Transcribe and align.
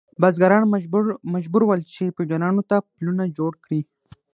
بزګران 0.21 0.63
مجبور 1.35 1.63
ول 1.65 1.81
چې 1.93 2.03
فیوډالانو 2.15 2.63
ته 2.69 2.77
پلونه 2.95 3.23
جوړ 3.37 3.51
کړي. 3.63 3.81